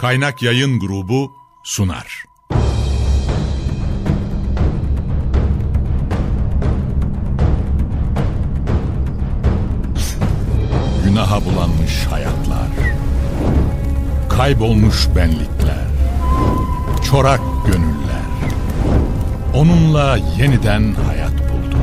Kaynak 0.00 0.42
Yayın 0.42 0.80
Grubu 0.80 1.32
sunar. 1.62 2.24
Günaha 11.04 11.44
bulanmış 11.44 12.06
hayatlar, 12.10 12.68
kaybolmuş 14.28 15.08
benlikler, 15.16 15.86
çorak 17.10 17.40
gönüller, 17.66 18.30
onunla 19.54 20.18
yeniden 20.38 20.94
hayat 20.94 21.32
buldu. 21.32 21.76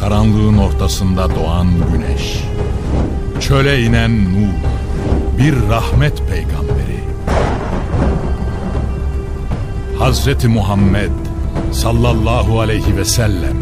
Karanlığın 0.00 0.58
ortasında 0.58 1.34
doğan 1.34 1.68
güneş, 1.92 2.47
çöle 3.40 3.82
inen 3.82 4.24
nur, 4.24 4.54
bir 5.38 5.68
rahmet 5.68 6.28
peygamberi. 6.28 7.04
Hazreti 9.98 10.48
Muhammed 10.48 11.10
sallallahu 11.72 12.60
aleyhi 12.60 12.96
ve 12.96 13.04
sellem 13.04 13.56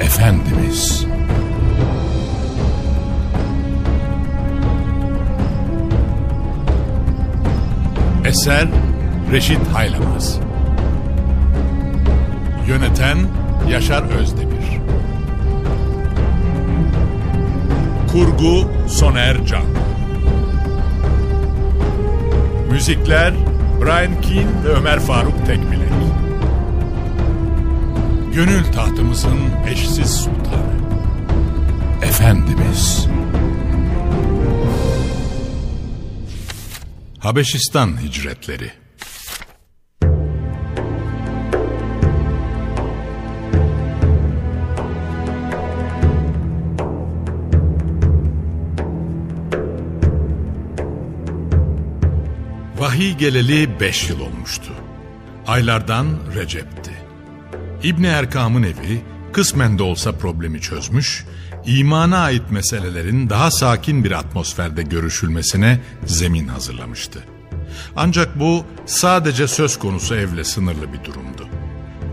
Efendimiz. 0.00 1.06
Eser 8.24 8.68
Reşit 9.32 9.68
Haylamaz. 9.72 10.38
Yöneten 12.68 13.18
Yaşar 13.70 14.02
Özdemir 14.02 14.45
Kurgu 18.16 18.68
Soner 18.88 19.46
Can. 19.46 19.64
Müzikler 22.70 23.34
Brian 23.80 24.20
Keane 24.20 24.64
ve 24.64 24.68
Ömer 24.68 25.00
Faruk 25.00 25.46
Tekbilek. 25.46 25.92
Gönül 28.34 28.64
tahtımızın 28.64 29.38
eşsiz 29.70 30.10
sultanı 30.10 30.76
Efendimiz. 32.02 33.06
Habeşistan 37.18 38.02
hicretleri 38.02 38.70
Vahiy 52.96 53.14
geleli 53.14 53.80
beş 53.80 54.10
yıl 54.10 54.20
olmuştu. 54.20 54.72
Aylardan 55.46 56.06
Recep'ti. 56.34 56.90
İbni 57.82 58.06
Erkam'ın 58.06 58.62
evi 58.62 59.02
kısmen 59.32 59.78
de 59.78 59.82
olsa 59.82 60.12
problemi 60.12 60.60
çözmüş, 60.60 61.24
imana 61.66 62.18
ait 62.18 62.50
meselelerin 62.50 63.30
daha 63.30 63.50
sakin 63.50 64.04
bir 64.04 64.12
atmosferde 64.12 64.82
görüşülmesine 64.82 65.80
zemin 66.06 66.48
hazırlamıştı. 66.48 67.24
Ancak 67.96 68.40
bu 68.40 68.64
sadece 68.86 69.48
söz 69.48 69.78
konusu 69.78 70.14
evle 70.14 70.44
sınırlı 70.44 70.92
bir 70.92 71.04
durumdu. 71.04 71.48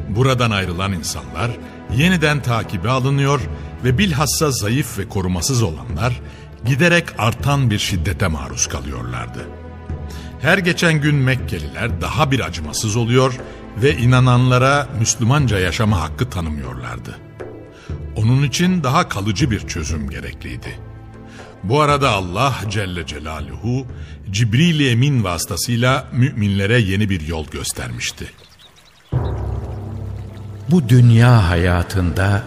Buradan 0.09 0.51
ayrılan 0.51 0.93
insanlar 0.93 1.51
yeniden 1.97 2.41
takibe 2.41 2.89
alınıyor 2.89 3.41
ve 3.83 3.97
bilhassa 3.97 4.51
zayıf 4.51 4.97
ve 4.97 5.09
korumasız 5.09 5.63
olanlar 5.63 6.21
giderek 6.65 7.05
artan 7.17 7.69
bir 7.69 7.79
şiddete 7.79 8.27
maruz 8.27 8.67
kalıyorlardı. 8.67 9.62
Her 10.43 10.57
geçen 10.57 11.01
gün 11.01 11.15
Mekkeliler 11.15 12.01
daha 12.01 12.31
bir 12.31 12.39
acımasız 12.39 12.95
oluyor 12.95 13.33
ve 13.77 13.97
inananlara 13.97 14.87
Müslümanca 14.99 15.59
yaşama 15.59 16.01
hakkı 16.01 16.29
tanımıyorlardı. 16.29 17.17
Onun 18.15 18.43
için 18.43 18.83
daha 18.83 19.09
kalıcı 19.09 19.51
bir 19.51 19.67
çözüm 19.67 20.09
gerekliydi. 20.09 20.79
Bu 21.63 21.81
arada 21.81 22.09
Allah 22.09 22.55
Celle 22.69 23.05
Celaluhu 23.05 23.87
Cibril-i 24.31 24.89
Emin 24.89 25.23
vasıtasıyla 25.23 26.07
müminlere 26.13 26.79
yeni 26.79 27.09
bir 27.09 27.27
yol 27.27 27.47
göstermişti. 27.47 28.25
Bu 30.69 30.89
dünya 30.89 31.49
hayatında 31.49 32.43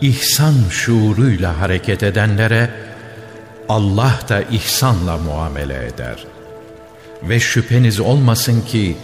ihsan 0.00 0.54
şuuruyla 0.70 1.60
hareket 1.60 2.02
edenlere 2.02 2.70
Allah 3.68 4.20
da 4.28 4.42
ihsanla 4.42 5.16
muamele 5.16 5.86
eder. 5.86 6.37
Ve 7.22 7.40
şüpheniz 7.40 8.00
olmasın 8.00 8.60
ki 8.60 8.96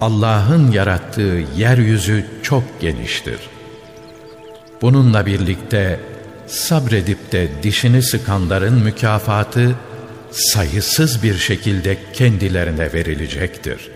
Allah'ın 0.00 0.72
yarattığı 0.72 1.44
yeryüzü 1.56 2.26
çok 2.42 2.80
geniştir. 2.80 3.38
Bununla 4.82 5.26
birlikte 5.26 6.00
sabredip 6.46 7.32
de 7.32 7.48
dişini 7.62 8.02
sıkanların 8.02 8.82
mükafatı 8.82 9.74
sayısız 10.30 11.22
bir 11.22 11.34
şekilde 11.34 11.98
kendilerine 12.12 12.92
verilecektir. 12.92 13.90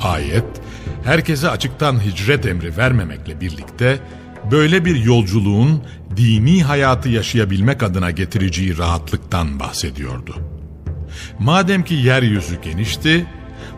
Ayet, 0.00 0.44
herkese 1.04 1.48
açıktan 1.48 2.04
hicret 2.04 2.46
emri 2.46 2.76
vermemekle 2.76 3.40
birlikte 3.40 3.98
böyle 4.50 4.84
bir 4.84 4.96
yolculuğun 4.96 5.82
dini 6.16 6.62
hayatı 6.62 7.08
yaşayabilmek 7.08 7.82
adına 7.82 8.10
getireceği 8.10 8.78
rahatlıktan 8.78 9.60
bahsediyordu. 9.60 10.51
Madem 11.38 11.84
ki 11.84 11.94
yeryüzü 11.94 12.60
genişti, 12.62 13.26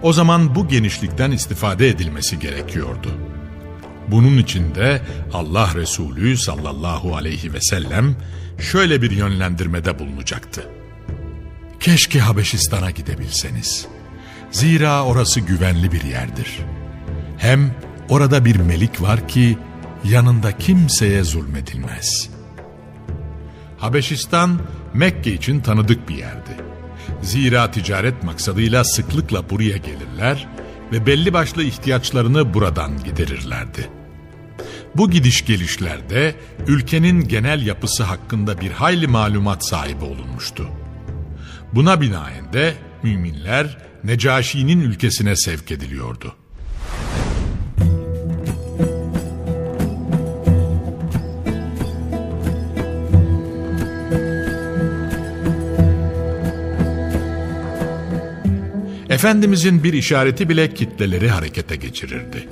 o 0.02 0.12
zaman 0.12 0.54
bu 0.54 0.68
genişlikten 0.68 1.30
istifade 1.30 1.88
edilmesi 1.88 2.38
gerekiyordu. 2.38 3.10
Bunun 4.08 4.38
için 4.38 4.74
de 4.74 5.02
Allah 5.32 5.70
Resulü 5.74 6.36
sallallahu 6.36 7.16
aleyhi 7.16 7.52
ve 7.52 7.60
sellem 7.60 8.16
şöyle 8.58 9.02
bir 9.02 9.10
yönlendirmede 9.10 9.98
bulunacaktı. 9.98 10.68
Keşke 11.80 12.20
Habeşistan'a 12.20 12.90
gidebilseniz. 12.90 13.86
Zira 14.50 15.04
orası 15.04 15.40
güvenli 15.40 15.92
bir 15.92 16.02
yerdir. 16.02 16.58
Hem 17.38 17.74
orada 18.08 18.44
bir 18.44 18.56
melik 18.56 19.02
var 19.02 19.28
ki 19.28 19.58
yanında 20.04 20.58
kimseye 20.58 21.24
zulmedilmez. 21.24 22.30
Habeşistan 23.78 24.60
Mekke 24.94 25.32
için 25.32 25.60
tanıdık 25.60 26.08
bir 26.08 26.14
yerdi. 26.14 26.63
Zira 27.24 27.70
ticaret 27.70 28.22
maksadıyla 28.22 28.84
sıklıkla 28.84 29.50
buraya 29.50 29.76
gelirler 29.76 30.48
ve 30.92 31.06
belli 31.06 31.32
başlı 31.32 31.62
ihtiyaçlarını 31.62 32.54
buradan 32.54 33.04
giderirlerdi. 33.04 33.90
Bu 34.96 35.10
gidiş 35.10 35.46
gelişlerde 35.46 36.34
ülkenin 36.66 37.28
genel 37.28 37.66
yapısı 37.66 38.02
hakkında 38.02 38.60
bir 38.60 38.70
hayli 38.70 39.06
malumat 39.06 39.66
sahibi 39.66 40.04
olunmuştu. 40.04 40.68
Buna 41.72 42.00
binaen 42.00 42.52
de 42.52 42.74
müminler 43.02 43.78
Necaşi'nin 44.04 44.80
ülkesine 44.80 45.36
sevk 45.36 45.70
ediliyordu. 45.70 46.34
Efendimizin 59.24 59.84
bir 59.84 59.92
işareti 59.92 60.48
bile 60.48 60.74
kitleleri 60.74 61.28
harekete 61.28 61.76
geçirirdi. 61.76 62.48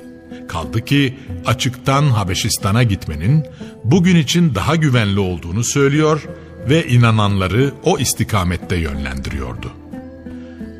Kaldı 0.47 0.85
ki 0.85 1.17
açıktan 1.45 2.03
Habeşistan'a 2.03 2.83
gitmenin 2.83 3.45
bugün 3.83 4.15
için 4.15 4.55
daha 4.55 4.75
güvenli 4.75 5.19
olduğunu 5.19 5.63
söylüyor 5.63 6.21
ve 6.69 6.87
inananları 6.87 7.73
o 7.83 7.99
istikamette 7.99 8.75
yönlendiriyordu. 8.75 9.71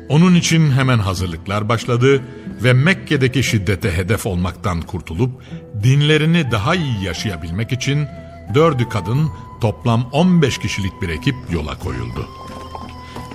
Onun 0.08 0.34
için 0.34 0.70
hemen 0.70 0.98
hazırlıklar 0.98 1.68
başladı 1.68 2.22
ve 2.64 2.72
Mekke'deki 2.72 3.42
şiddete 3.42 3.92
hedef 3.92 4.26
olmaktan 4.26 4.82
kurtulup 4.82 5.42
dinlerini 5.82 6.50
daha 6.50 6.74
iyi 6.74 7.04
yaşayabilmek 7.04 7.72
için 7.72 8.06
dördü 8.54 8.88
kadın 8.88 9.30
toplam 9.60 10.08
15 10.12 10.58
kişilik 10.58 11.02
bir 11.02 11.08
ekip 11.08 11.34
yola 11.52 11.78
koyuldu. 11.78 12.28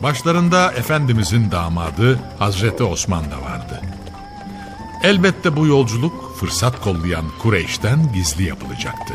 Başlarında 0.04 0.72
Efendimizin 0.72 1.52
damadı 1.52 2.20
Hazreti 2.40 2.84
Osman 2.84 3.32
da 3.32 3.42
vardı. 3.42 3.82
Elbette 5.04 5.56
bu 5.56 5.68
yolculuk 5.68 6.38
fırsat 6.38 6.82
kollayan 6.82 7.26
Kureyş'ten 7.40 8.14
gizli 8.14 8.44
yapılacaktı. 8.44 9.14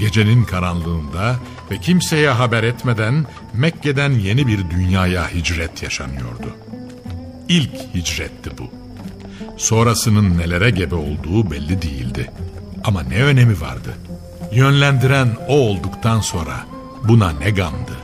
Gecenin 0.00 0.44
karanlığında 0.44 1.36
ve 1.70 1.78
kimseye 1.78 2.30
haber 2.30 2.62
etmeden 2.62 3.26
Mekke'den 3.52 4.10
yeni 4.10 4.46
bir 4.46 4.70
dünyaya 4.70 5.28
hicret 5.28 5.82
yaşanıyordu. 5.82 6.56
İlk 7.48 7.94
hicretti 7.94 8.50
bu. 8.58 8.70
Sonrasının 9.56 10.38
nelere 10.38 10.70
gebe 10.70 10.94
olduğu 10.94 11.50
belli 11.50 11.82
değildi. 11.82 12.30
Ama 12.84 13.02
ne 13.02 13.22
önemi 13.22 13.60
vardı? 13.60 13.94
Yönlendiren 14.52 15.36
o 15.48 15.54
olduktan 15.54 16.20
sonra 16.20 16.66
buna 17.04 17.30
ne 17.30 17.50
gamdı? 17.50 18.01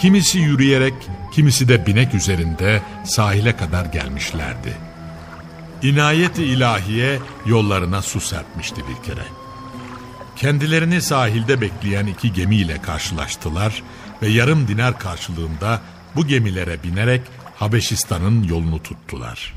Kimisi 0.00 0.38
yürüyerek, 0.38 0.94
kimisi 1.32 1.68
de 1.68 1.86
binek 1.86 2.14
üzerinde 2.14 2.82
sahile 3.04 3.56
kadar 3.56 3.86
gelmişlerdi. 3.86 4.76
İnayeti 5.82 6.44
ilahiye 6.44 7.18
yollarına 7.46 8.02
su 8.02 8.20
serpmişti 8.20 8.82
bir 8.88 9.06
kere. 9.06 9.24
Kendilerini 10.36 11.02
sahilde 11.02 11.60
bekleyen 11.60 12.06
iki 12.06 12.32
gemiyle 12.32 12.82
karşılaştılar 12.82 13.82
ve 14.22 14.28
yarım 14.28 14.68
dinar 14.68 14.98
karşılığında 14.98 15.80
bu 16.16 16.26
gemilere 16.26 16.82
binerek 16.82 17.22
Habeşistan'ın 17.56 18.42
yolunu 18.42 18.82
tuttular. 18.82 19.54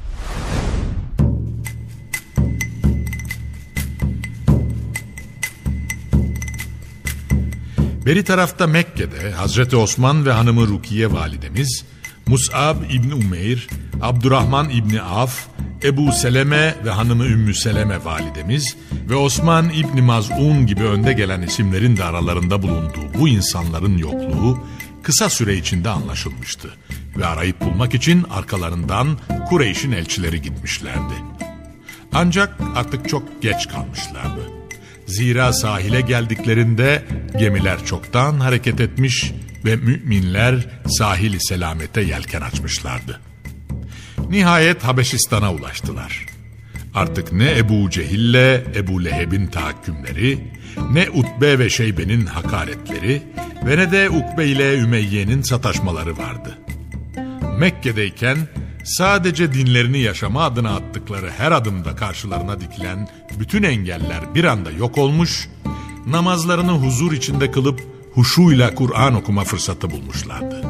Beri 8.11 8.23
tarafta 8.23 8.67
Mekke'de 8.67 9.31
Hazreti 9.31 9.75
Osman 9.75 10.25
ve 10.25 10.31
hanımı 10.31 10.67
Rukiye 10.67 11.11
validemiz, 11.11 11.85
Mus'ab 12.27 12.75
İbni 12.89 13.13
Umeyr, 13.13 13.67
Abdurrahman 14.01 14.69
İbni 14.69 15.01
Af, 15.01 15.47
Ebu 15.83 16.11
Seleme 16.11 16.75
ve 16.85 16.89
hanımı 16.89 17.25
Ümmü 17.25 17.53
Seleme 17.53 18.05
validemiz 18.05 18.75
ve 19.09 19.15
Osman 19.15 19.69
İbni 19.69 20.01
Maz'un 20.01 20.65
gibi 20.65 20.83
önde 20.83 21.13
gelen 21.13 21.41
isimlerin 21.41 21.97
de 21.97 22.03
aralarında 22.03 22.61
bulunduğu 22.61 23.19
bu 23.19 23.27
insanların 23.27 23.97
yokluğu 23.97 24.59
kısa 25.03 25.29
süre 25.29 25.55
içinde 25.55 25.89
anlaşılmıştı. 25.89 26.73
Ve 27.17 27.25
arayıp 27.25 27.61
bulmak 27.61 27.93
için 27.93 28.23
arkalarından 28.23 29.17
Kureyş'in 29.49 29.91
elçileri 29.91 30.41
gitmişlerdi. 30.41 31.13
Ancak 32.13 32.57
artık 32.75 33.09
çok 33.09 33.41
geç 33.41 33.67
kalmışlardı. 33.67 34.60
Zira 35.11 35.53
sahile 35.53 36.01
geldiklerinde 36.01 37.03
gemiler 37.39 37.85
çoktan 37.85 38.39
hareket 38.39 38.79
etmiş 38.81 39.31
ve 39.65 39.75
müminler 39.75 40.55
sahili 40.87 41.39
selamete 41.39 42.01
yelken 42.01 42.41
açmışlardı. 42.41 43.19
Nihayet 44.29 44.83
Habeşistan'a 44.83 45.53
ulaştılar. 45.53 46.25
Artık 46.93 47.33
ne 47.33 47.57
Ebu 47.57 47.89
Cehil'le 47.89 48.63
Ebu 48.75 49.05
Leheb'in 49.05 49.47
tahakkümleri, 49.47 50.39
ne 50.91 51.09
Utbe 51.09 51.59
ve 51.59 51.69
Şeybe'nin 51.69 52.25
hakaretleri 52.25 53.21
ve 53.65 53.77
ne 53.77 53.91
de 53.91 54.09
Ukbe 54.09 54.47
ile 54.47 54.77
Ümeyye'nin 54.77 55.41
sataşmaları 55.41 56.17
vardı. 56.17 56.57
Mekke'deyken 57.59 58.37
sadece 58.83 59.53
dinlerini 59.53 59.99
yaşama 59.99 60.43
adına 60.43 60.75
attıkları 60.75 61.29
her 61.29 61.51
adımda 61.51 61.95
karşılarına 61.95 62.59
dikilen 62.61 63.09
bütün 63.39 63.63
engeller 63.63 64.35
bir 64.35 64.43
anda 64.43 64.71
yok 64.71 64.97
olmuş, 64.97 65.49
namazlarını 66.07 66.71
huzur 66.71 67.11
içinde 67.11 67.51
kılıp 67.51 67.79
huşuyla 68.13 68.75
Kur'an 68.75 69.15
okuma 69.15 69.43
fırsatı 69.43 69.91
bulmuşlardı. 69.91 70.61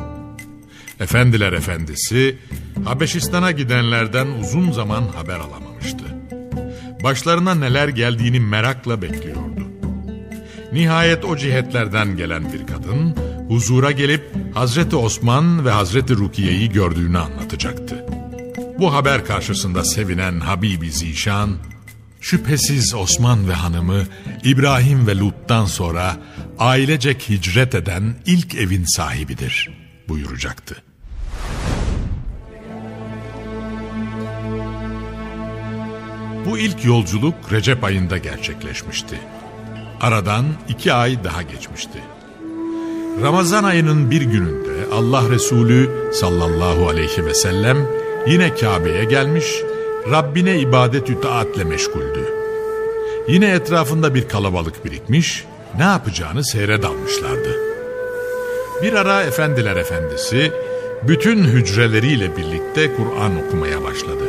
Efendiler 0.99 1.53
efendisi 1.53 2.37
Habeşistan'a 2.85 3.51
gidenlerden 3.51 4.27
uzun 4.27 4.71
zaman 4.71 5.03
haber 5.15 5.39
alamamıştı. 5.39 6.03
Başlarına 7.03 7.55
neler 7.55 7.87
geldiğini 7.87 8.39
merakla 8.39 9.01
bekliyordu. 9.01 9.67
Nihayet 10.73 11.25
o 11.25 11.37
cihetlerden 11.37 12.17
gelen 12.17 12.53
bir 12.53 12.67
kadın 12.67 13.15
huzura 13.47 13.91
gelip 13.91 14.21
Hazreti 14.53 14.95
Osman 14.95 15.65
ve 15.65 15.71
Hazreti 15.71 16.15
Rukiye'yi 16.15 16.69
gördüğünü 16.69 17.17
anlatacaktı. 17.17 18.00
Bu 18.81 18.93
haber 18.93 19.25
karşısında 19.25 19.83
sevinen 19.83 20.39
Habibi 20.39 20.91
Zişan, 20.91 21.49
şüphesiz 22.21 22.93
Osman 22.93 23.49
ve 23.49 23.53
hanımı 23.53 24.03
İbrahim 24.43 25.07
ve 25.07 25.17
Lut'tan 25.17 25.65
sonra 25.65 26.17
ailecek 26.59 27.29
hicret 27.29 27.75
eden 27.75 28.15
ilk 28.25 28.55
evin 28.55 28.85
sahibidir 28.85 29.69
buyuracaktı. 30.09 30.83
Bu 36.45 36.57
ilk 36.57 36.85
yolculuk 36.85 37.35
Recep 37.51 37.83
ayında 37.83 38.17
gerçekleşmişti. 38.17 39.19
Aradan 40.01 40.45
iki 40.69 40.93
ay 40.93 41.23
daha 41.23 41.41
geçmişti. 41.41 41.99
Ramazan 43.21 43.63
ayının 43.63 44.11
bir 44.11 44.21
gününde 44.21 44.93
Allah 44.93 45.29
Resulü 45.29 46.11
sallallahu 46.13 46.89
aleyhi 46.89 47.25
ve 47.25 47.33
sellem 47.33 48.00
yine 48.27 48.55
Kabe'ye 48.55 49.03
gelmiş, 49.03 49.45
Rabbine 50.11 50.59
ibadet 50.59 51.21
taatle 51.21 51.63
meşguldü. 51.63 52.25
Yine 53.27 53.51
etrafında 53.51 54.15
bir 54.15 54.27
kalabalık 54.27 54.85
birikmiş, 54.85 55.45
ne 55.77 55.83
yapacağını 55.83 56.43
seyre 56.45 56.81
dalmışlardı. 56.81 57.59
Bir 58.83 58.93
ara 58.93 59.23
efendiler 59.23 59.75
efendisi 59.75 60.51
bütün 61.07 61.43
hücreleriyle 61.43 62.37
birlikte 62.37 62.95
Kur'an 62.95 63.31
okumaya 63.47 63.83
başladı. 63.83 64.23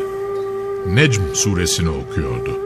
Necm 0.86 1.22
suresini 1.34 1.88
okuyordu. 1.88 2.58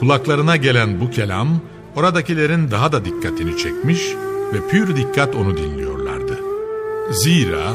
Kulaklarına 0.00 0.56
gelen 0.56 1.00
bu 1.00 1.10
kelam 1.10 1.60
oradakilerin 1.96 2.70
daha 2.70 2.92
da 2.92 3.04
dikkatini 3.04 3.58
çekmiş 3.58 4.14
ve 4.54 4.68
pür 4.70 4.96
dikkat 4.96 5.34
onu 5.34 5.56
dinliyorlardı. 5.56 6.38
Zira 7.10 7.72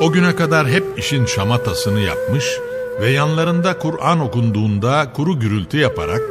o 0.00 0.12
güne 0.12 0.36
kadar 0.36 0.68
hep 0.68 0.84
işin 0.96 1.26
şamatasını 1.26 2.00
yapmış 2.00 2.44
ve 3.00 3.10
yanlarında 3.10 3.78
Kur'an 3.78 4.20
okunduğunda 4.20 5.12
kuru 5.12 5.40
gürültü 5.40 5.78
yaparak 5.78 6.22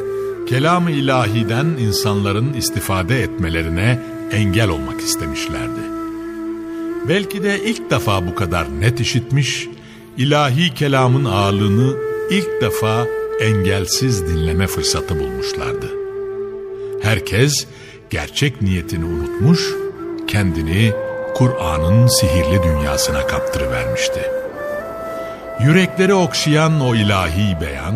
kelam-ı 0.50 0.92
ilahiden 0.92 1.66
insanların 1.66 2.54
istifade 2.54 3.24
etmelerine 3.24 4.00
engel 4.32 4.70
olmak 4.70 5.02
istemişlerdi. 5.02 5.80
Belki 7.08 7.44
de 7.44 7.64
ilk 7.64 7.92
defa 7.92 8.28
bu 8.28 8.36
kadar 8.36 8.82
net 8.82 9.00
işitmiş, 9.00 9.68
ilahi 10.18 10.74
kelamın 10.74 11.26
ağırlığını 11.26 11.96
ilk 12.30 12.62
defa 12.62 13.08
engelsiz 13.40 14.28
dinleme 14.28 14.68
fırsatı 14.68 15.20
bulmuşlardı. 15.20 15.92
Herkes 17.02 17.68
gerçek 18.10 18.62
niyetini 18.62 19.06
unutmuş, 19.06 19.74
kendini 20.28 20.94
Kur'an'ın 21.40 22.08
sihirli 22.08 22.64
dünyasına 22.64 23.28
kaptırıvermişti. 23.28 24.22
Yürekleri 25.60 26.14
okşayan 26.14 26.82
o 26.82 26.96
ilahi 26.96 27.62
beyan, 27.62 27.96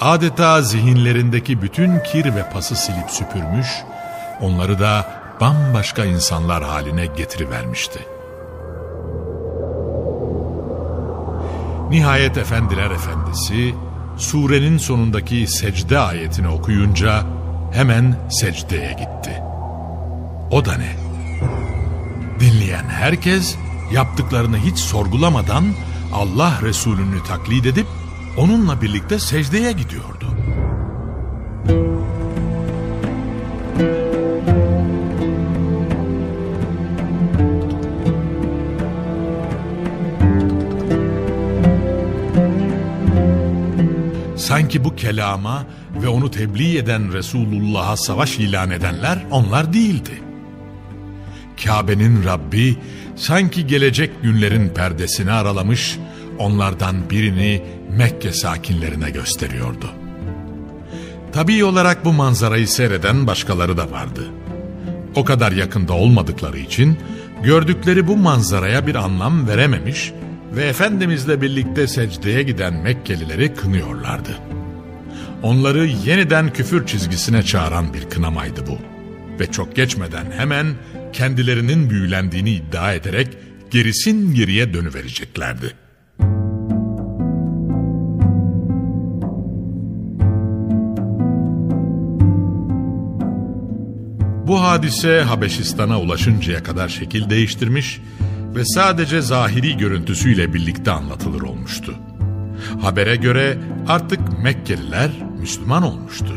adeta 0.00 0.62
zihinlerindeki 0.62 1.62
bütün 1.62 1.98
kir 1.98 2.34
ve 2.34 2.50
pası 2.50 2.76
silip 2.76 3.10
süpürmüş, 3.10 3.66
onları 4.40 4.78
da 4.78 5.06
bambaşka 5.40 6.04
insanlar 6.04 6.62
haline 6.62 7.06
getirivermişti. 7.06 7.98
Nihayet 11.90 12.38
Efendiler 12.38 12.90
Efendisi, 12.90 13.74
surenin 14.16 14.78
sonundaki 14.78 15.46
secde 15.46 15.98
ayetini 15.98 16.48
okuyunca 16.48 17.22
hemen 17.72 18.16
secdeye 18.30 18.92
gitti. 18.92 19.42
O 20.50 20.64
da 20.64 20.72
ne? 20.76 21.11
Dinleyen 22.72 22.88
herkes 22.88 23.56
yaptıklarını 23.92 24.58
hiç 24.58 24.78
sorgulamadan 24.78 25.64
Allah 26.12 26.58
Resulü'nü 26.62 27.22
taklit 27.28 27.66
edip 27.66 27.86
onunla 28.36 28.82
birlikte 28.82 29.18
secdeye 29.18 29.72
gidiyordu. 29.72 30.26
Sanki 44.36 44.84
bu 44.84 44.96
kelama 44.96 45.66
ve 46.02 46.08
onu 46.08 46.30
tebliğ 46.30 46.78
eden 46.78 47.12
Resulullah'a 47.12 47.96
savaş 47.96 48.38
ilan 48.38 48.70
edenler 48.70 49.26
onlar 49.30 49.72
değildi. 49.72 50.31
Kabe'nin 51.64 52.24
Rabbi 52.24 52.76
sanki 53.16 53.66
gelecek 53.66 54.22
günlerin 54.22 54.68
perdesini 54.68 55.32
aralamış, 55.32 55.98
onlardan 56.38 57.10
birini 57.10 57.62
Mekke 57.90 58.32
sakinlerine 58.32 59.10
gösteriyordu. 59.10 59.90
Tabii 61.32 61.64
olarak 61.64 62.04
bu 62.04 62.12
manzarayı 62.12 62.68
seyreden 62.68 63.26
başkaları 63.26 63.76
da 63.76 63.90
vardı. 63.90 64.30
O 65.14 65.24
kadar 65.24 65.52
yakında 65.52 65.92
olmadıkları 65.92 66.58
için 66.58 66.98
gördükleri 67.44 68.06
bu 68.06 68.16
manzaraya 68.16 68.86
bir 68.86 68.94
anlam 68.94 69.48
verememiş 69.48 70.12
ve 70.56 70.64
Efendimizle 70.64 71.40
birlikte 71.40 71.86
secdeye 71.86 72.42
giden 72.42 72.74
Mekkelileri 72.74 73.54
kınıyorlardı. 73.54 74.38
Onları 75.42 75.86
yeniden 75.86 76.52
küfür 76.52 76.86
çizgisine 76.86 77.42
çağıran 77.42 77.94
bir 77.94 78.10
kınamaydı 78.10 78.66
bu. 78.66 78.78
Ve 79.40 79.50
çok 79.50 79.76
geçmeden 79.76 80.24
hemen 80.36 80.66
kendilerinin 81.12 81.90
büyülendiğini 81.90 82.50
iddia 82.50 82.92
ederek 82.92 83.28
gerisin 83.70 84.34
geriye 84.34 84.74
dönüvereceklerdi. 84.74 85.82
hadise 94.62 95.22
Habeşistan'a 95.22 96.00
ulaşıncaya 96.00 96.62
kadar 96.62 96.88
şekil 96.88 97.30
değiştirmiş 97.30 98.00
ve 98.54 98.64
sadece 98.64 99.20
zahiri 99.20 99.76
görüntüsüyle 99.76 100.54
birlikte 100.54 100.90
anlatılır 100.90 101.42
olmuştu. 101.42 101.94
Habere 102.82 103.16
göre 103.16 103.58
artık 103.88 104.20
Mekkeliler 104.42 105.10
Müslüman 105.40 105.82
olmuştu. 105.82 106.34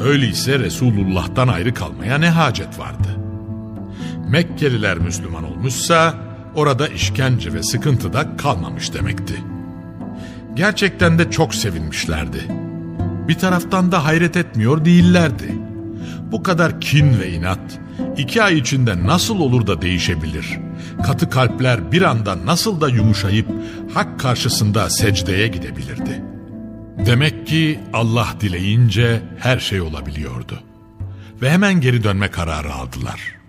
Öyleyse 0.00 0.58
Resulullah'tan 0.58 1.48
ayrı 1.48 1.74
kalmaya 1.74 2.18
ne 2.18 2.30
hacet 2.30 2.78
vardı? 2.78 3.21
Mekkeliler 4.28 4.98
Müslüman 4.98 5.44
olmuşsa 5.44 6.14
orada 6.54 6.88
işkence 6.88 7.52
ve 7.52 7.62
sıkıntı 7.62 8.12
da 8.12 8.36
kalmamış 8.36 8.94
demekti. 8.94 9.34
Gerçekten 10.54 11.18
de 11.18 11.30
çok 11.30 11.54
sevinmişlerdi. 11.54 12.38
Bir 13.28 13.34
taraftan 13.34 13.92
da 13.92 14.04
hayret 14.04 14.36
etmiyor 14.36 14.84
değillerdi. 14.84 15.54
Bu 16.32 16.42
kadar 16.42 16.80
kin 16.80 17.20
ve 17.20 17.32
inat 17.32 17.80
iki 18.16 18.42
ay 18.42 18.58
içinde 18.58 19.06
nasıl 19.06 19.40
olur 19.40 19.66
da 19.66 19.82
değişebilir? 19.82 20.58
Katı 21.06 21.30
kalpler 21.30 21.92
bir 21.92 22.02
anda 22.02 22.46
nasıl 22.46 22.80
da 22.80 22.88
yumuşayıp 22.88 23.46
hak 23.94 24.20
karşısında 24.20 24.90
secdeye 24.90 25.48
gidebilirdi? 25.48 26.22
Demek 27.06 27.46
ki 27.46 27.80
Allah 27.92 28.28
dileyince 28.40 29.22
her 29.38 29.58
şey 29.58 29.80
olabiliyordu. 29.80 30.60
Ve 31.42 31.50
hemen 31.50 31.80
geri 31.80 32.04
dönme 32.04 32.30
kararı 32.30 32.74
aldılar.'' 32.74 33.41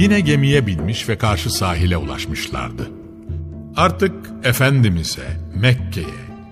Yine 0.00 0.20
gemiye 0.20 0.66
binmiş 0.66 1.08
ve 1.08 1.18
karşı 1.18 1.50
sahile 1.50 1.96
ulaşmışlardı. 1.96 2.90
Artık 3.76 4.12
Efendimiz'e, 4.44 5.40
Mekke'ye, 5.54 6.06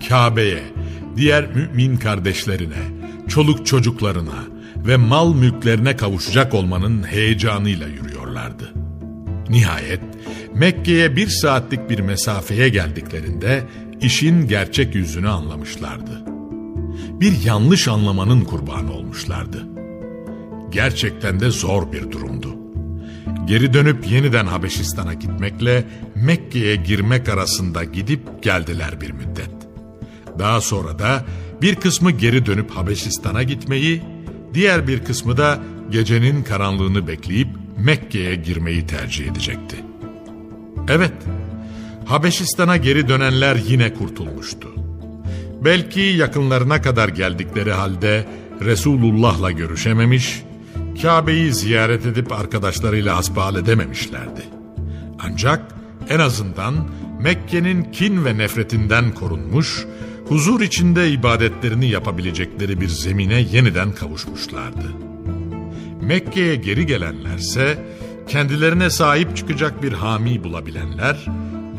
Kabe'ye, 0.08 0.62
diğer 1.16 1.46
mümin 1.54 1.96
kardeşlerine, 1.96 2.82
çoluk 3.28 3.66
çocuklarına 3.66 4.44
ve 4.76 4.96
mal 4.96 5.34
mülklerine 5.34 5.96
kavuşacak 5.96 6.54
olmanın 6.54 7.02
heyecanıyla 7.02 7.88
yürüyorlardı. 7.88 8.72
Nihayet 9.48 10.00
Mekke'ye 10.54 11.16
bir 11.16 11.28
saatlik 11.28 11.90
bir 11.90 11.98
mesafeye 11.98 12.68
geldiklerinde 12.68 13.64
işin 14.00 14.48
gerçek 14.48 14.94
yüzünü 14.94 15.28
anlamışlardı. 15.28 16.22
Bir 17.20 17.42
yanlış 17.42 17.88
anlamanın 17.88 18.40
kurbanı 18.40 18.92
olmuşlardı. 18.92 19.66
Gerçekten 20.70 21.40
de 21.40 21.50
zor 21.50 21.92
bir 21.92 22.10
durumdu. 22.10 22.67
Geri 23.48 23.72
dönüp 23.72 24.10
yeniden 24.10 24.46
Habeşistan'a 24.46 25.14
gitmekle 25.14 25.84
Mekke'ye 26.14 26.76
girmek 26.76 27.28
arasında 27.28 27.84
gidip 27.84 28.42
geldiler 28.42 29.00
bir 29.00 29.10
müddet. 29.10 29.50
Daha 30.38 30.60
sonra 30.60 30.98
da 30.98 31.24
bir 31.62 31.74
kısmı 31.74 32.10
geri 32.10 32.46
dönüp 32.46 32.70
Habeşistan'a 32.70 33.42
gitmeyi, 33.42 34.02
diğer 34.54 34.88
bir 34.88 35.04
kısmı 35.04 35.36
da 35.36 35.58
gecenin 35.90 36.42
karanlığını 36.42 37.06
bekleyip 37.06 37.48
Mekke'ye 37.78 38.34
girmeyi 38.34 38.86
tercih 38.86 39.26
edecekti. 39.26 39.76
Evet, 40.88 41.12
Habeşistan'a 42.04 42.76
geri 42.76 43.08
dönenler 43.08 43.56
yine 43.56 43.94
kurtulmuştu. 43.94 44.68
Belki 45.64 46.00
yakınlarına 46.00 46.82
kadar 46.82 47.08
geldikleri 47.08 47.72
halde 47.72 48.26
Resulullah'la 48.60 49.50
görüşememiş, 49.50 50.42
Kabe'yi 51.02 51.52
ziyaret 51.54 52.06
edip 52.06 52.32
arkadaşlarıyla 52.32 53.16
asbal 53.16 53.56
edememişlerdi. 53.56 54.42
Ancak 55.18 55.74
en 56.08 56.18
azından 56.18 56.74
Mekke'nin 57.20 57.82
kin 57.92 58.24
ve 58.24 58.38
nefretinden 58.38 59.14
korunmuş, 59.14 59.86
huzur 60.28 60.60
içinde 60.60 61.10
ibadetlerini 61.10 61.88
yapabilecekleri 61.88 62.80
bir 62.80 62.88
zemine 62.88 63.40
yeniden 63.40 63.92
kavuşmuşlardı. 63.92 64.86
Mekke'ye 66.02 66.56
geri 66.56 66.86
gelenlerse 66.86 67.78
kendilerine 68.28 68.90
sahip 68.90 69.36
çıkacak 69.36 69.82
bir 69.82 69.92
hami 69.92 70.44
bulabilenler, 70.44 71.26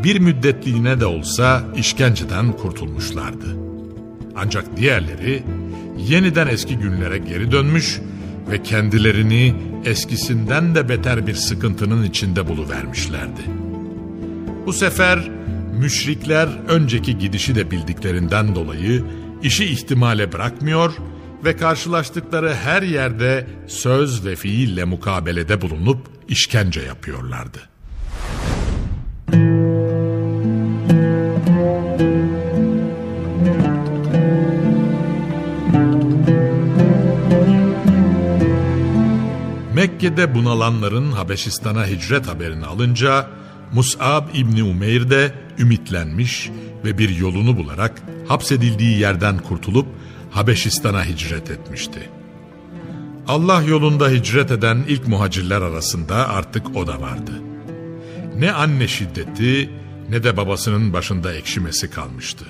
bir 0.03 0.19
müddetliğine 0.19 0.99
de 0.99 1.05
olsa 1.05 1.63
işkenceden 1.75 2.51
kurtulmuşlardı. 2.51 3.57
Ancak 4.35 4.77
diğerleri 4.77 5.43
yeniden 5.97 6.47
eski 6.47 6.77
günlere 6.77 7.17
geri 7.17 7.51
dönmüş 7.51 8.01
ve 8.51 8.63
kendilerini 8.63 9.55
eskisinden 9.85 10.75
de 10.75 10.89
beter 10.89 11.27
bir 11.27 11.35
sıkıntının 11.35 12.03
içinde 12.03 12.47
buluvermişlerdi. 12.47 13.41
Bu 14.65 14.73
sefer 14.73 15.29
müşrikler 15.79 16.47
önceki 16.67 17.17
gidişi 17.17 17.55
de 17.55 17.71
bildiklerinden 17.71 18.55
dolayı 18.55 19.03
işi 19.43 19.65
ihtimale 19.65 20.31
bırakmıyor 20.31 20.93
ve 21.45 21.57
karşılaştıkları 21.57 22.53
her 22.53 22.81
yerde 22.81 23.47
söz 23.67 24.25
ve 24.25 24.35
fiille 24.35 24.83
mukabelede 24.83 25.61
bulunup 25.61 26.07
işkence 26.27 26.81
yapıyorlardı. 26.81 27.68
Mekke'de 39.99 40.35
bunalanların 40.35 41.11
Habeşistan'a 41.11 41.87
hicret 41.87 42.27
haberini 42.27 42.65
alınca 42.65 43.27
Mus'ab 43.73 44.27
İbni 44.33 44.63
Umeyr 44.63 45.09
de 45.09 45.33
ümitlenmiş 45.57 46.49
ve 46.85 46.97
bir 46.97 47.09
yolunu 47.09 47.57
bularak 47.57 48.01
hapsedildiği 48.27 48.99
yerden 48.99 49.37
kurtulup 49.37 49.87
Habeşistan'a 50.31 51.05
hicret 51.05 51.51
etmişti. 51.51 52.09
Allah 53.27 53.61
yolunda 53.61 54.09
hicret 54.09 54.51
eden 54.51 54.83
ilk 54.87 55.07
muhacirler 55.07 55.61
arasında 55.61 56.29
artık 56.29 56.75
o 56.75 56.87
da 56.87 57.01
vardı. 57.01 57.31
Ne 58.37 58.51
anne 58.51 58.87
şiddeti 58.87 59.69
ne 60.09 60.23
de 60.23 60.37
babasının 60.37 60.93
başında 60.93 61.33
ekşimesi 61.33 61.89
kalmıştı. 61.89 62.45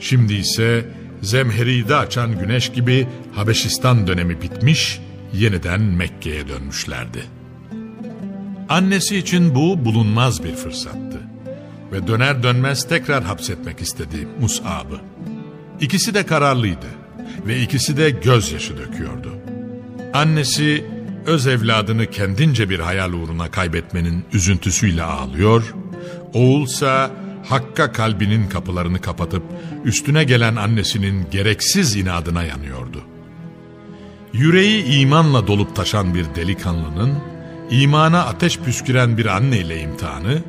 Şimdi 0.00 0.34
ise 0.34 0.88
zemheride 1.22 1.96
açan 1.96 2.38
güneş 2.38 2.72
gibi 2.72 3.06
Habeşistan 3.34 4.06
dönemi 4.06 4.42
bitmiş 4.42 5.00
yeniden 5.34 5.80
Mekke'ye 5.80 6.48
dönmüşlerdi. 6.48 7.22
Annesi 8.68 9.16
için 9.16 9.54
bu 9.54 9.84
bulunmaz 9.84 10.44
bir 10.44 10.54
fırsattı 10.54 11.20
ve 11.92 12.06
döner 12.06 12.42
dönmez 12.42 12.88
tekrar 12.88 13.24
hapsetmek 13.24 13.80
istedi 13.80 14.28
Mus'ab'ı. 14.40 15.00
İkisi 15.80 16.14
de 16.14 16.26
kararlıydı 16.26 16.86
ve 17.46 17.60
ikisi 17.62 17.96
de 17.96 18.10
gözyaşı 18.10 18.78
döküyordu. 18.78 19.34
Annesi 20.14 20.84
öz 21.26 21.46
evladını 21.46 22.06
kendince 22.06 22.70
bir 22.70 22.80
hayal 22.80 23.12
uğruna 23.12 23.50
kaybetmenin 23.50 24.24
üzüntüsüyle 24.32 25.02
ağlıyor, 25.02 25.74
oğulsa 26.32 27.10
Hakk'a 27.48 27.92
kalbinin 27.92 28.48
kapılarını 28.48 29.00
kapatıp 29.00 29.42
üstüne 29.84 30.24
gelen 30.24 30.56
annesinin 30.56 31.26
gereksiz 31.30 31.96
inadına 31.96 32.42
yanıyordu. 32.44 33.02
Yüreği 34.32 34.84
imanla 34.84 35.46
dolup 35.46 35.76
taşan 35.76 36.14
bir 36.14 36.26
delikanlının, 36.34 37.18
imana 37.70 38.24
ateş 38.24 38.58
püsküren 38.58 39.18
bir 39.18 39.26
anneyle 39.26 39.80
imtihanı, 39.80 40.42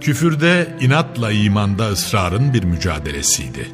küfürde 0.00 0.76
inatla 0.80 1.32
imanda 1.32 1.88
ısrarın 1.88 2.54
bir 2.54 2.64
mücadelesiydi. 2.64 3.68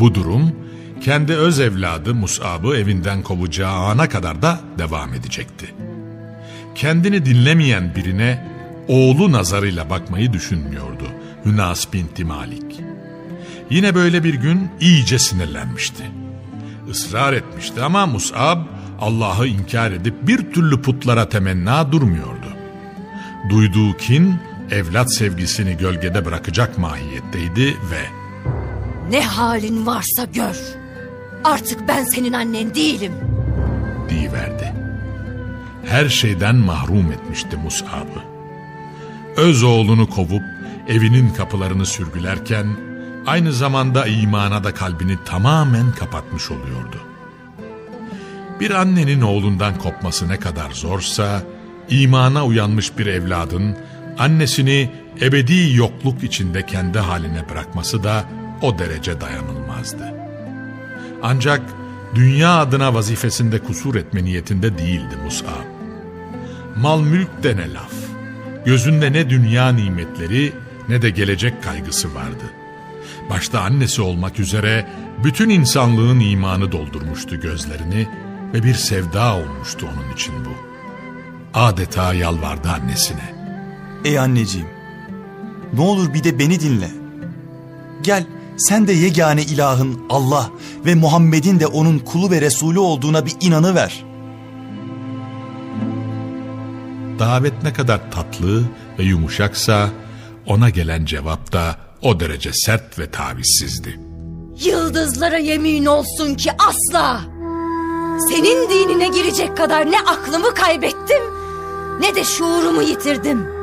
Bu 0.00 0.14
durum, 0.14 0.52
kendi 1.00 1.32
öz 1.32 1.60
evladı 1.60 2.14
Mus'ab'ı 2.14 2.76
evinden 2.76 3.22
kovacağı 3.22 3.76
ana 3.76 4.08
kadar 4.08 4.42
da 4.42 4.60
devam 4.78 5.14
edecekti. 5.14 5.74
Kendini 6.74 7.24
dinlemeyen 7.24 7.94
birine 7.96 8.48
oğlu 8.88 9.32
nazarıyla 9.32 9.90
bakmayı 9.90 10.32
düşünmüyordu 10.32 11.04
Hünas 11.44 11.92
binti 11.92 12.24
Malik. 12.24 12.80
Yine 13.70 13.94
böyle 13.94 14.24
bir 14.24 14.34
gün 14.34 14.68
iyice 14.80 15.18
sinirlenmişti 15.18 16.17
ısrar 16.90 17.32
etmişti 17.32 17.82
ama 17.82 18.06
Mus'ab 18.06 18.58
Allah'ı 19.00 19.46
inkar 19.46 19.90
edip 19.92 20.14
bir 20.22 20.52
türlü 20.52 20.82
putlara 20.82 21.28
temenna 21.28 21.92
durmuyordu. 21.92 22.46
Duyduğu 23.50 23.96
kin 23.96 24.34
evlat 24.70 25.14
sevgisini 25.14 25.76
gölgede 25.76 26.24
bırakacak 26.24 26.78
mahiyetteydi 26.78 27.66
ve 27.66 28.02
Ne 29.10 29.20
halin 29.22 29.86
varsa 29.86 30.24
gör. 30.24 30.56
Artık 31.44 31.88
ben 31.88 32.04
senin 32.04 32.32
annen 32.32 32.74
değilim. 32.74 33.12
Diyiverdi. 34.08 34.74
Her 35.84 36.08
şeyden 36.08 36.56
mahrum 36.56 37.12
etmişti 37.12 37.56
Mus'ab'ı. 37.56 38.22
Öz 39.36 39.62
oğlunu 39.62 40.10
kovup 40.10 40.42
evinin 40.88 41.30
kapılarını 41.30 41.86
sürgülerken 41.86 42.66
aynı 43.28 43.52
zamanda 43.52 44.06
imana 44.06 44.64
da 44.64 44.74
kalbini 44.74 45.18
tamamen 45.24 45.92
kapatmış 45.92 46.50
oluyordu. 46.50 46.96
Bir 48.60 48.70
annenin 48.70 49.20
oğlundan 49.20 49.78
kopması 49.78 50.28
ne 50.28 50.36
kadar 50.36 50.70
zorsa, 50.70 51.42
imana 51.90 52.44
uyanmış 52.44 52.98
bir 52.98 53.06
evladın 53.06 53.76
annesini 54.18 54.90
ebedi 55.20 55.76
yokluk 55.76 56.22
içinde 56.22 56.66
kendi 56.66 56.98
haline 56.98 57.48
bırakması 57.48 58.04
da 58.04 58.24
o 58.62 58.78
derece 58.78 59.20
dayanılmazdı. 59.20 60.14
Ancak 61.22 61.60
dünya 62.14 62.58
adına 62.58 62.94
vazifesinde 62.94 63.58
kusur 63.58 63.94
etme 63.94 64.24
niyetinde 64.24 64.78
değildi 64.78 65.16
Mus'ab. 65.24 65.66
Mal 66.76 67.00
mülk 67.00 67.42
de 67.42 67.56
ne 67.56 67.72
laf. 67.72 67.92
Gözünde 68.64 69.12
ne 69.12 69.30
dünya 69.30 69.68
nimetleri 69.68 70.52
ne 70.88 71.02
de 71.02 71.10
gelecek 71.10 71.62
kaygısı 71.62 72.14
vardı. 72.14 72.44
Başta 73.30 73.60
annesi 73.60 74.02
olmak 74.02 74.40
üzere 74.40 74.88
bütün 75.24 75.48
insanlığın 75.48 76.20
imanı 76.20 76.72
doldurmuştu 76.72 77.40
gözlerini 77.40 78.08
ve 78.54 78.62
bir 78.62 78.74
sevda 78.74 79.36
olmuştu 79.36 79.88
onun 79.94 80.14
için 80.14 80.34
bu. 80.44 80.50
Adeta 81.54 82.14
yalvardı 82.14 82.68
annesine. 82.68 83.34
Ey 84.04 84.18
anneciğim, 84.18 84.68
ne 85.72 85.80
olur 85.80 86.14
bir 86.14 86.24
de 86.24 86.38
beni 86.38 86.60
dinle. 86.60 86.90
Gel 88.02 88.26
sen 88.58 88.88
de 88.88 88.92
yegane 88.92 89.42
ilahın 89.42 90.00
Allah 90.10 90.50
ve 90.86 90.94
Muhammed'in 90.94 91.60
de 91.60 91.66
onun 91.66 91.98
kulu 91.98 92.30
ve 92.30 92.40
Resulü 92.40 92.78
olduğuna 92.78 93.26
bir 93.26 93.34
inanı 93.40 93.74
ver. 93.74 94.04
Davet 97.18 97.62
ne 97.62 97.72
kadar 97.72 98.10
tatlı 98.10 98.62
ve 98.98 99.02
yumuşaksa 99.02 99.90
ona 100.46 100.70
gelen 100.70 101.04
cevap 101.04 101.52
da 101.52 101.76
o 102.02 102.20
derece 102.20 102.50
sert 102.52 102.98
ve 102.98 103.10
tavizsizdi. 103.10 104.00
Yıldızlara 104.64 105.38
yemin 105.38 105.86
olsun 105.86 106.34
ki 106.34 106.50
asla. 106.58 107.20
Senin 108.28 108.70
dinine 108.70 109.08
girecek 109.08 109.56
kadar 109.56 109.90
ne 109.90 110.00
aklımı 110.00 110.54
kaybettim 110.54 111.22
ne 112.00 112.14
de 112.14 112.24
şuurumu 112.24 112.82
yitirdim. 112.82 113.58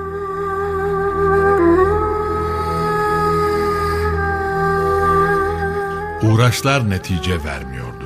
Uğraşlar 6.24 6.90
netice 6.90 7.44
vermiyordu. 7.44 8.06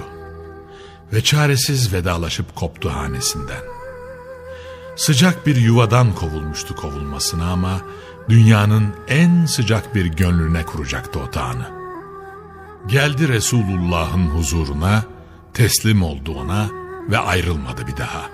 Ve 1.14 1.24
çaresiz 1.24 1.94
vedalaşıp 1.94 2.56
koptu 2.56 2.90
hanesinden. 2.90 3.64
Sıcak 4.96 5.48
bir 5.48 5.56
yuvadan 5.56 6.16
kovulmuştu 6.16 6.76
kovulmasına 6.76 7.52
ama 7.52 7.82
dünyanın 8.30 8.94
en 9.08 9.46
sıcak 9.46 9.96
bir 9.96 10.06
gönlüne 10.06 10.66
kuracaktı 10.66 11.20
otağını. 11.20 11.70
Geldi 12.88 13.28
Resulullah'ın 13.28 14.28
huzuruna, 14.28 15.04
teslim 15.54 16.04
oldu 16.04 16.34
ona 16.34 16.70
ve 17.10 17.18
ayrılmadı 17.18 17.88
bir 17.88 17.98
daha. 17.98 18.30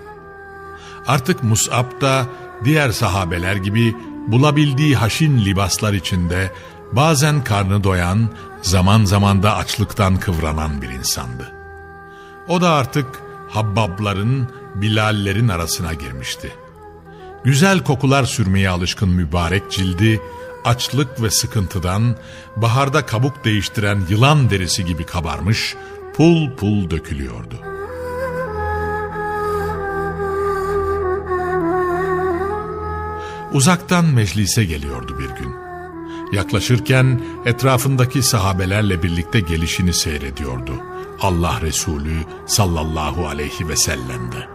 Artık 1.08 1.44
Mus'ab 1.44 2.02
da 2.02 2.25
diğer 2.64 2.92
sahabeler 2.92 3.56
gibi 3.56 3.96
bulabildiği 4.28 4.96
haşin 4.96 5.46
libaslar 5.46 5.94
içinde 5.94 6.52
bazen 6.92 7.44
karnı 7.44 7.84
doyan, 7.84 8.30
zaman 8.62 9.06
zaman 9.06 9.44
da 9.44 9.56
açlıktan 9.56 10.18
kıvranan 10.18 10.82
bir 10.82 10.90
insandı. 10.90 11.52
O 12.48 12.62
da 12.62 12.70
artık 12.70 13.06
Habbabların, 13.50 14.48
Bilallerin 14.75 15.48
arasına 15.48 15.94
girmişti. 15.94 16.65
Güzel 17.46 17.84
kokular 17.84 18.24
sürmeye 18.24 18.70
alışkın 18.70 19.10
mübarek 19.10 19.72
cildi, 19.72 20.22
açlık 20.64 21.22
ve 21.22 21.30
sıkıntıdan, 21.30 22.16
baharda 22.56 23.06
kabuk 23.06 23.46
değiştiren 23.46 24.02
yılan 24.10 24.50
derisi 24.50 24.86
gibi 24.86 25.06
kabarmış, 25.06 25.75
pul 26.14 26.56
pul 26.56 26.90
dökülüyordu. 26.90 27.56
Uzaktan 33.54 34.06
meclise 34.06 34.66
geliyordu 34.66 35.20
bir 35.20 35.29
gün. 35.44 35.53
Yaklaşırken 36.34 37.22
etrafındaki 37.46 38.24
sahabelerle 38.24 39.03
birlikte 39.03 39.40
gelişini 39.40 39.94
seyrediyordu. 39.94 40.74
Allah 41.22 41.62
Resulü 41.62 42.18
sallallahu 42.46 43.27
aleyhi 43.27 43.68
ve 43.68 43.75
sellem'de. 43.75 44.48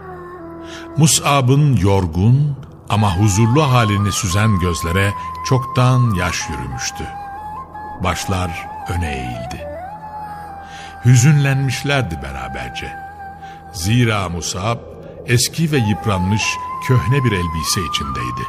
Mus'ab'ın 0.97 1.77
yorgun 1.77 2.55
ama 2.91 3.17
huzurlu 3.17 3.71
halini 3.71 4.11
süzen 4.11 4.59
gözlere 4.59 5.13
çoktan 5.45 6.13
yaş 6.13 6.49
yürümüştü. 6.49 7.07
Başlar 8.03 8.67
öne 8.89 9.15
eğildi. 9.15 9.67
Hüzünlenmişlerdi 11.05 12.19
beraberce. 12.23 12.93
Zira 13.73 14.29
Musab 14.29 14.77
eski 15.25 15.71
ve 15.71 15.77
yıpranmış 15.77 16.43
köhne 16.87 17.23
bir 17.23 17.31
elbise 17.31 17.81
içindeydi. 17.89 18.47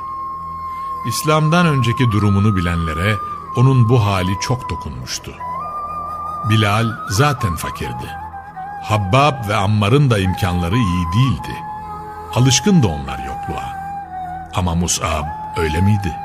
İslam'dan 1.06 1.66
önceki 1.66 2.10
durumunu 2.10 2.56
bilenlere 2.56 3.16
onun 3.56 3.88
bu 3.88 4.06
hali 4.06 4.40
çok 4.40 4.70
dokunmuştu. 4.70 5.32
Bilal 6.48 6.86
zaten 7.08 7.56
fakirdi. 7.56 8.10
Habbab 8.82 9.48
ve 9.48 9.56
Ammar'ın 9.56 10.10
da 10.10 10.18
imkanları 10.18 10.76
iyi 10.76 11.06
değildi. 11.14 11.56
Alışkındı 12.34 12.86
onlar 12.86 13.18
yokluğa. 13.18 13.81
Ama 14.54 14.74
Mus'ab 14.74 15.24
öyle 15.56 15.80
miydi? 15.80 16.16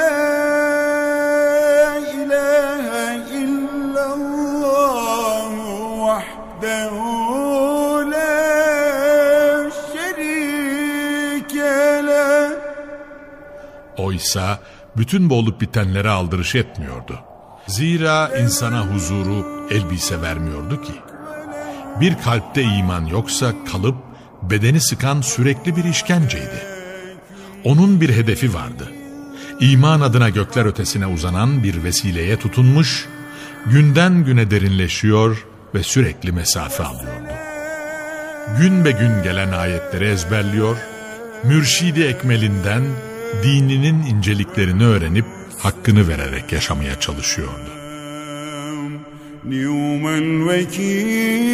ilahe 2.20 3.08
illallah 3.40 5.48
vahdehu 6.06 7.08
la 8.10 8.34
şerike 9.92 11.72
leh. 12.06 12.50
Oysa 13.96 14.46
bütün 14.96 15.30
bu 15.30 15.34
bitenlere 15.60 16.10
aldırış 16.10 16.54
etmiyordu. 16.54 17.20
Zira 17.66 18.30
insana 18.38 18.80
huzuru 18.86 19.66
elbise 19.70 20.22
vermiyordu 20.22 20.82
ki. 20.82 20.92
Bir 22.00 22.14
kalpte 22.24 22.62
iman 22.62 23.06
yoksa 23.06 23.52
kalıp 23.72 23.96
bedeni 24.42 24.80
sıkan 24.80 25.20
sürekli 25.20 25.76
bir 25.76 25.84
işkenceydi. 25.84 26.62
Onun 27.64 28.00
bir 28.00 28.08
hedefi 28.08 28.54
vardı. 28.54 28.92
İman 29.60 30.00
adına 30.00 30.28
gökler 30.28 30.64
ötesine 30.64 31.06
uzanan 31.06 31.62
bir 31.62 31.84
vesileye 31.84 32.38
tutunmuş, 32.38 33.08
günden 33.66 34.24
güne 34.24 34.50
derinleşiyor 34.50 35.46
ve 35.74 35.82
sürekli 35.82 36.32
mesafe 36.32 36.82
alıyordu. 36.82 37.32
Gün 38.58 38.84
be 38.84 38.90
gün 38.90 39.22
gelen 39.22 39.52
ayetleri 39.52 40.04
ezberliyor, 40.04 40.76
mürşidi 41.44 42.02
ekmelinden 42.02 42.82
dininin 43.42 44.02
inceliklerini 44.02 44.84
öğrenip 44.84 45.26
hakkını 45.58 46.08
vererek 46.08 46.52
yaşamaya 46.52 47.00
çalışıyordu. 47.00 47.79
نعم 49.45 50.07
الوكيل 50.07 51.45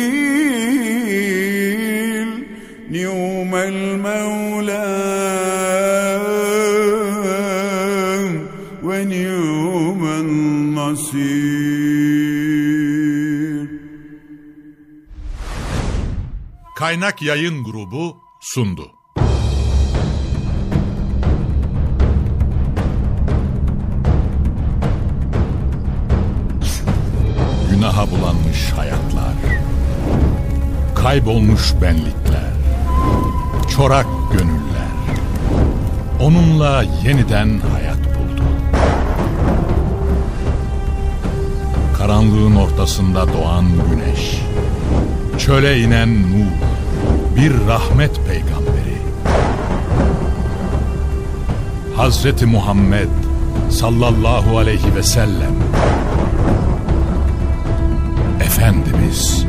نعم 2.91 3.56
المولى 3.56 4.91
ونعم 8.84 10.06
النصير 10.06 11.41
Kaynak 16.82 17.22
Yayın 17.22 17.63
Grubu 17.63 18.17
sundu. 18.39 18.91
Günaha 27.87 28.11
bulanmış 28.11 28.72
hayatlar, 28.77 29.35
kaybolmuş 30.94 31.75
benlikler, 31.83 32.53
çorak 33.77 34.07
gönüller, 34.33 34.96
onunla 36.20 36.85
yeniden 37.05 37.61
hayat 37.72 37.99
buldu. 37.99 38.42
Karanlığın 41.99 42.57
ortasında 42.57 43.33
doğan 43.33 43.64
güneş, 43.90 44.42
Çöle 45.38 45.81
inen 45.81 46.22
Nuh, 46.22 46.53
bir 47.37 47.66
rahmet 47.66 48.16
peygamberi. 48.27 48.99
Hazreti 51.96 52.46
Muhammed 52.46 53.09
sallallahu 53.70 54.59
aleyhi 54.59 54.94
ve 54.94 55.03
sellem 55.03 55.55
Efendimiz. 58.57 59.46